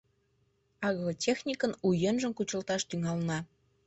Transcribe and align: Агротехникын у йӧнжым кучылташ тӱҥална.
Агротехникын 0.87 1.71
у 1.85 1.89
йӧнжым 2.01 2.31
кучылташ 2.35 2.81
тӱҥална. 2.89 3.39